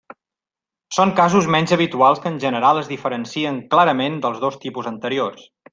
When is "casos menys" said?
1.19-1.75